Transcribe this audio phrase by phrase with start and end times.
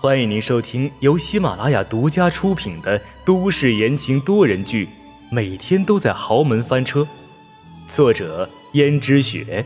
[0.00, 4.86] 欢迎您收听由喜马拉雅独家出品的都市言情多人剧
[5.30, 7.00] 《每天都在豪门翻车》，
[7.86, 9.64] 作者：胭脂雪，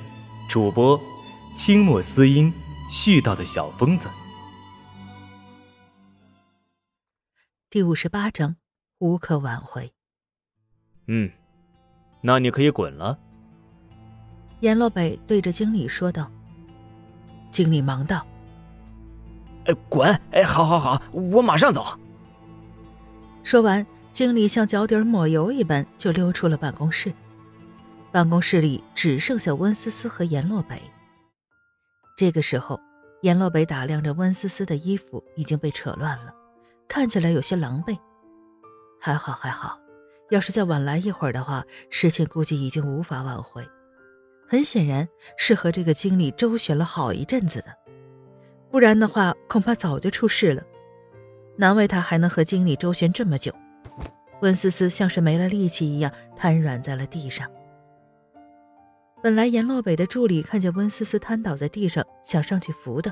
[0.48, 1.00] 主播：
[1.56, 2.52] 清墨思音，
[2.88, 4.08] 絮叨的小疯子。
[7.68, 8.56] 第五十八章，
[8.98, 9.92] 无可挽回。
[11.08, 11.32] 嗯，
[12.20, 13.18] 那你可以滚了。
[14.60, 16.30] 阎洛北对着经理说道。
[17.50, 18.24] 经理忙道。
[19.68, 20.20] 哎，滚！
[20.32, 21.84] 哎，好，好，好，我马上走。
[23.44, 27.12] 说完，经理像脚底抹油一般就溜出了办公室。
[28.10, 30.80] 办公室里只剩下温思思和阎洛北。
[32.16, 32.80] 这个时候，
[33.20, 36.32] 阎洛北打量着温思思的衣服已经被扯乱了，
[36.88, 37.98] 看起来有些狼狈。
[38.98, 39.78] 还好，还好，
[40.30, 43.62] 要是再晚来一会儿的话，事情估计已经无法挽回。
[44.48, 47.77] 很显然，是和这个经理周旋了好一阵子的。
[48.70, 50.62] 不然的话，恐怕早就出事了。
[51.56, 53.52] 难为他还能和经理周旋这么久。
[54.40, 57.50] 温思思像是没了力气一样瘫软在了地上。
[59.20, 63.10] 本来阎洛北的助理看见温思思瘫倒在地上，想上去扶的，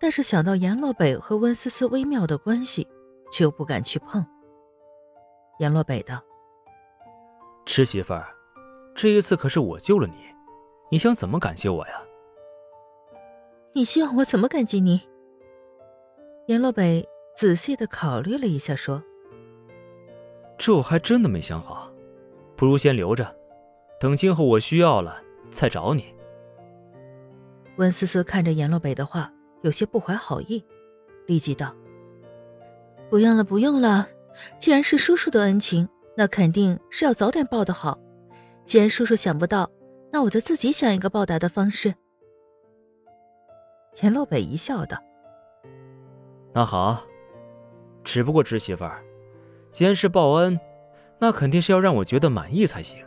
[0.00, 2.88] 但是想到阎洛北和温思思微妙的关系，
[3.30, 4.26] 却又不敢去碰。
[5.60, 6.20] 阎洛北道
[7.64, 8.26] ：“吃媳妇儿，
[8.96, 10.14] 这一次可是我救了你，
[10.90, 12.02] 你想怎么感谢我呀？”
[13.74, 15.00] 你希望我怎么感激你？
[16.46, 19.02] 阎洛北仔细的考虑了一下，说
[20.58, 21.90] ：“这我还真的没想好，
[22.54, 23.34] 不如先留着，
[23.98, 26.14] 等今后我需要了再找你。”
[27.78, 30.62] 温思思看着阎洛北的话，有些不怀好意，
[31.26, 31.74] 立即道
[33.08, 34.06] ：“不用了，不用了。
[34.58, 37.98] 既然是叔叔的恩情，那肯定是要早点报的好。
[38.66, 39.70] 既然叔叔想不到，
[40.12, 41.94] 那我就自己想一个报答的方式。”
[44.00, 44.96] 阎洛北一笑，道
[46.54, 47.04] ：“那好，
[48.02, 49.04] 只不过侄媳妇儿，
[49.70, 50.58] 既然是报恩，
[51.18, 53.04] 那肯定是要让我觉得满意才行。”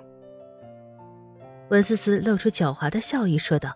[1.69, 3.71] 温思思露出狡猾的笑意，说道：“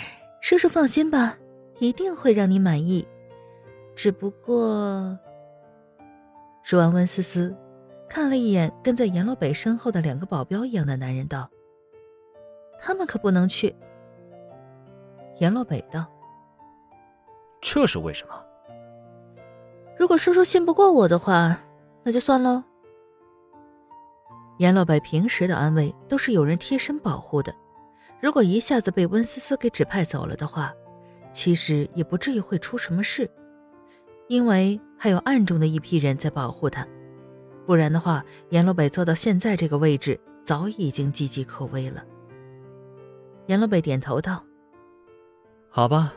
[0.42, 1.38] 叔叔放心吧，
[1.78, 3.08] 一定会让你满意。
[3.94, 5.18] 只不过……”
[6.62, 7.56] 说完，温思思
[8.08, 11.48] 看了一眼跟在阎洛北身后的两个保镖一样的男人，道
[12.78, 13.74] ：“他们可不能去。”
[15.38, 16.06] 阎洛北道
[17.60, 18.34] ：“这是为什么？
[19.98, 21.58] 如果叔叔信不过我的话，
[22.02, 22.64] 那就算喽。”
[24.58, 27.54] 阎洛北平时的安危都是有人贴身保护的，
[28.22, 30.72] 如果一下子被温思思给指派走了的话，
[31.32, 33.30] 其实也不至于会出什么事，
[34.28, 36.86] 因为还有暗中的一批人在保护他。
[37.66, 42.02] 不然的话，阎洛北做到现在这个位置，早已经岌岌可危了。
[43.48, 44.42] 阎洛北点头道。
[45.76, 46.14] 好吧，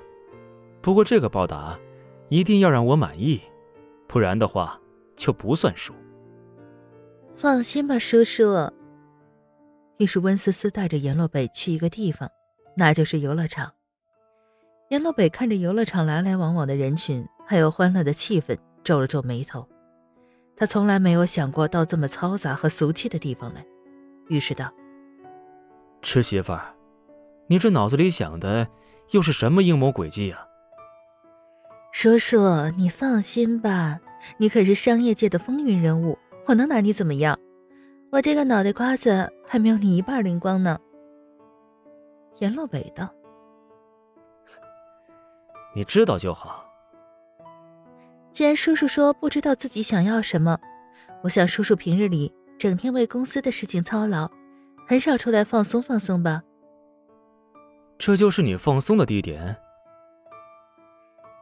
[0.82, 1.78] 不过这个报答
[2.30, 3.42] 一定要让我满意，
[4.08, 4.80] 不然的话
[5.18, 5.94] 就不算数。
[7.36, 8.72] 放心吧，叔叔。
[9.98, 12.30] 于是温思思带着阎洛北去一个地方，
[12.78, 13.74] 那就是游乐场。
[14.92, 19.68] 阎洛北看着游乐场来来往往的人群，还有欢乐的气氛，皱了皱眉头。
[20.56, 23.66] 他从来没有想过到这么嘈杂和俗气的地方来，
[24.30, 24.72] 于是道
[26.02, 26.74] ：“吃媳妇儿，
[27.48, 28.66] 你这脑子里想的……”
[29.12, 30.48] 又是什么阴谋诡计呀？
[31.92, 34.00] 叔叔，你放心吧，
[34.38, 37.40] 你可是商业界的风云人物，我能拿你怎么样？
[38.12, 40.80] 我这个脑袋瓜子还没有你一半灵光呢。
[42.40, 43.10] 阎洛北道
[45.76, 46.66] ：“你知道就好。
[48.32, 50.60] 既然叔叔说不知道自己想要什么，
[51.24, 54.32] 我想叔叔平日里整天为公司的事情操劳，
[54.88, 56.44] 很少出来放松放松吧。”
[58.00, 59.56] 这就是你放松的地点。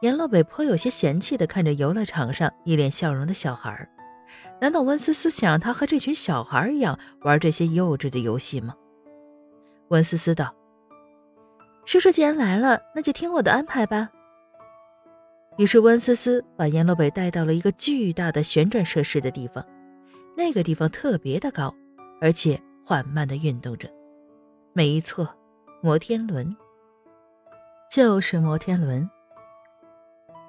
[0.02, 3.88] 阎洛北颇有些嫌弃的看着游乐场上一脸笑容的小孩
[4.60, 8.74] 难道温思思想让他和这群小孩一样玩这些幼稚的游戏吗？
[9.88, 10.54] 温思思道
[11.86, 14.10] ：“叔叔既然来了，那就听我的安排吧。”
[15.56, 19.64] 于是温思思把阎洛北带到了一个巨大的旋转设施的地方，
[20.36, 21.74] 那个地方特别的高，
[22.20, 23.88] 而且缓慢的运动着，
[24.72, 25.28] 没错。
[25.80, 26.56] 摩天轮，
[27.88, 29.08] 就是摩天轮。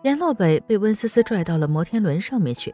[0.01, 2.73] 阎洛北被温思思拽到了摩天轮上面去。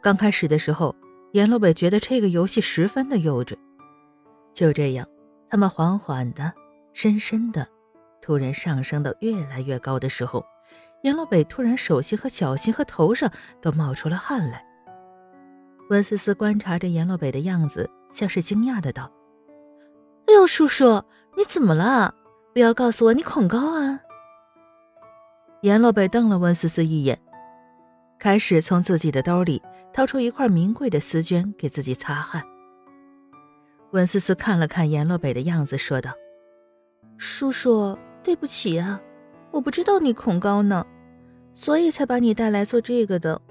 [0.00, 0.94] 刚开始的时候，
[1.32, 3.56] 阎洛北觉得这个游戏十分的幼稚。
[4.54, 5.04] 就这样，
[5.48, 6.52] 他们缓缓的、
[6.92, 7.66] 深深的，
[8.22, 10.44] 突然上升到越来越高的时候，
[11.02, 14.64] 阎洛北突然手心和脚心和头上都冒出了汗来。
[15.88, 19.10] 温思思观察着阎洛北的样子，像是惊讶的道
[20.30, 21.02] ：“哎呦，叔叔！”
[21.36, 22.14] 你怎么了？
[22.52, 24.00] 不要告诉我你恐高啊！
[25.62, 27.20] 阎洛北瞪了温思思一眼，
[28.16, 29.60] 开始从自己的兜里
[29.92, 32.44] 掏出一块名贵的丝绢给自己擦汗。
[33.90, 36.12] 温思思看了看阎洛北的样子，说道
[37.18, 39.00] ：“叔叔，对不起啊，
[39.50, 40.86] 我不知道你恐高呢，
[41.52, 43.42] 所以才把你带来做这个的。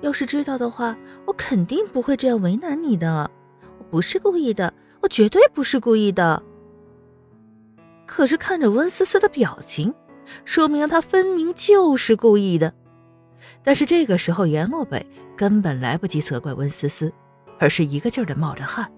[0.00, 0.96] 要是知道的话，
[1.26, 3.28] 我肯定不会这样为难你的。
[3.78, 6.42] 我不是故意的，我绝对不是故意的。”
[8.06, 9.94] 可是看着温思思的表情，
[10.44, 12.74] 说明他分明就是故意的。
[13.62, 15.06] 但是这个时候，阎洛北
[15.36, 17.12] 根本来不及责怪温思思，
[17.58, 18.90] 而是一个劲儿的冒着汗。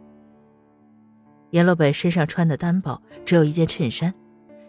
[1.51, 4.13] 阎洛北身上穿的单薄，只有一件衬衫。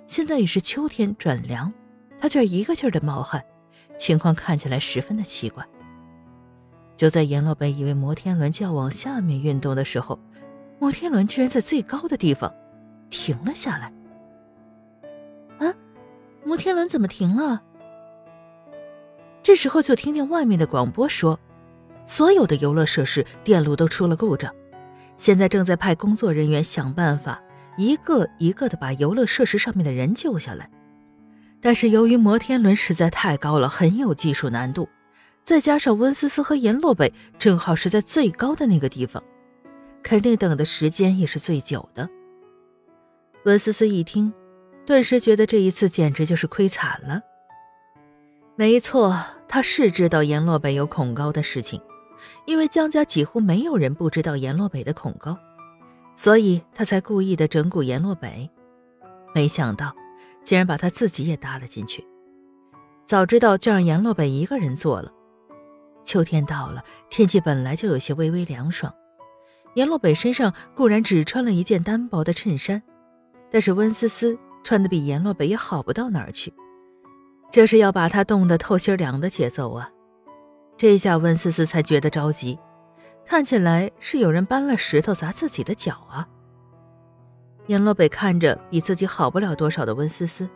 [0.07, 1.73] 现在已是秋天转凉，
[2.19, 3.43] 他却一个劲儿的冒汗，
[3.97, 5.65] 情况看起来十分的奇怪。
[6.95, 10.19] 就在阎洛北以为摩天轮就要往下面运动的时候，
[10.79, 12.53] 摩天轮居然在最高的地方
[13.09, 13.93] 停了下来。
[15.59, 15.73] 啊，
[16.43, 17.61] 摩天轮怎么停了？
[19.41, 21.39] 这时候就听见外面的广播说，
[22.05, 24.53] 所有的游乐设施电路都出了故障。
[25.17, 27.41] 现在正在派工作人员想办法，
[27.77, 30.69] 一个一个的把游乐设施上面的人救下来。
[31.61, 34.89] 但是由于摩天轮实在太高了，很有技术难度，
[35.41, 39.23] 再加上温思思和阎洛北正好是在最高的那个地方，
[40.05, 42.07] 肯定等的时间也是最久的。
[43.45, 44.31] 温思思一听，
[44.85, 47.21] 顿时觉得这一次简直就是亏惨了。
[48.55, 49.17] 没错，
[49.47, 51.81] 他是知道阎洛北有恐高的事情。
[52.45, 55.37] 因为江家几乎没有人不知道阎洛北的恐高，
[56.15, 58.49] 所以他才故意的整蛊阎洛北。
[59.33, 59.93] 没想到，
[60.43, 62.05] 竟然把他自己也搭了进去。
[63.05, 65.11] 早知道就让阎洛北一个人做了。
[66.03, 68.93] 秋天到了，天气本来就有些微微凉爽。
[69.75, 72.81] 阎洛北身上固然只穿了一件单薄的衬衫，
[73.51, 76.53] 但是温思思穿的比阎洛北也好不到哪儿去。
[77.51, 79.89] 这是要把他冻得透心凉的节奏啊！
[80.77, 82.57] 这下温思思才觉得着急，
[83.25, 86.27] 看起来是有人搬了石头砸自己的脚啊！
[87.67, 90.49] 阎洛北看着比自己好不了多少的温思思，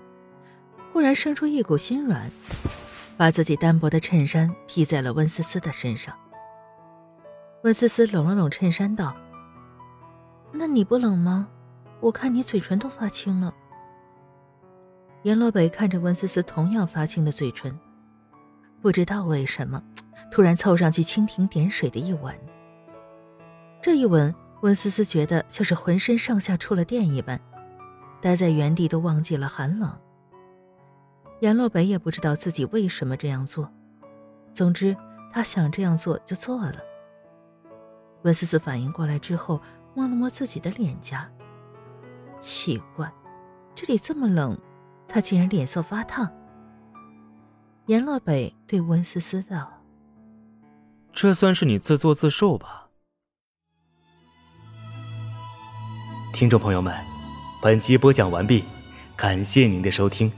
[0.93, 2.31] 忽然生出一股心软，
[3.17, 6.15] 把自己单薄的衬衫披在了温思思的身上。
[7.63, 9.15] 温思思拢了拢衬衫，道
[10.53, 11.49] ：“那你不冷吗？
[11.99, 13.53] 我看你嘴唇都发青了。”
[15.23, 17.77] 阎洛北看着温思思同样发青的嘴唇。
[18.81, 19.83] 不知道为什么，
[20.31, 22.33] 突然凑上去蜻蜓点水的一吻。
[23.81, 27.37] 这一吻，温思思觉得像是浑身上下触了电一般，
[28.21, 29.99] 待在原地都忘记了寒冷。
[31.41, 33.69] 阎洛北也不知道自己为什么这样做，
[34.53, 34.95] 总之
[35.29, 36.88] 他想这样做就做了。
[38.23, 39.61] 温思思反应过来之后，
[39.95, 41.29] 摸了摸自己的脸颊，
[42.39, 43.11] 奇怪，
[43.73, 44.59] 这里这么冷，
[45.07, 46.29] 他竟然脸色发烫。
[47.87, 49.81] 阎洛北对温思思道
[51.11, 52.89] ：“这算是你自作自受吧。”
[56.33, 56.95] 听众朋友们，
[57.61, 58.63] 本集播讲完毕，
[59.15, 60.31] 感谢您的收听。